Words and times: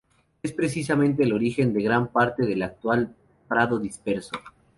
Éste 0.41 0.47
es 0.47 0.53
precisamente 0.53 1.21
el 1.21 1.31
origen 1.31 1.73
de 1.73 1.83
gran 1.83 2.07
parte 2.07 2.47
del 2.47 2.63
actual 2.63 3.15
"Prado 3.47 3.77
disperso". 3.77 4.31